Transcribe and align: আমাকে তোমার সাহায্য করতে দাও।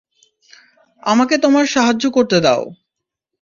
আমাকে 1.03 1.35
তোমার 1.37 1.65
সাহায্য 1.65 2.03
করতে 2.11 2.37
দাও। 2.41 2.63